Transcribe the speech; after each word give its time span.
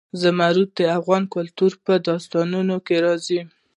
زمرد 0.21 0.69
د 0.77 0.79
افغان 0.97 1.23
کلتور 1.35 1.71
په 1.85 1.93
داستانونو 2.07 2.75
کې 2.85 2.95
راځي. 3.05 3.41